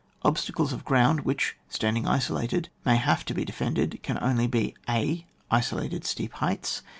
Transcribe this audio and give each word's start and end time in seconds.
Obstacles 0.23 0.73
of 0.73 0.83
ground 0.83 1.19
which, 1.19 1.57
standing 1.69 2.07
isolated, 2.07 2.69
may 2.83 2.95
have 2.95 3.23
to 3.23 3.35
be 3.35 3.45
defended 3.45 3.99
can 4.01 4.17
only 4.19 4.47
be— 4.47 4.73
(a.) 5.03 5.27
Isolated 5.51 6.05
steep 6.05 6.33
Heights. 6.33 6.81